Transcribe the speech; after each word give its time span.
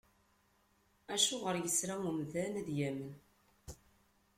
Acuɣer 1.13 1.55
yesra 1.59 1.95
umdan 2.09 2.53
ad 2.61 2.69
yamen? 2.77 3.13